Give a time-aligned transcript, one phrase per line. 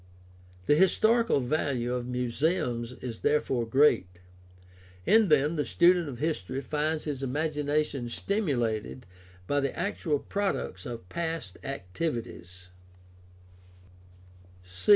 [0.65, 4.19] The historical value of muse ums is therefore great.
[5.05, 9.05] In them the student of history finds his imagination stimulated
[9.45, 12.71] by the actual products of past activities.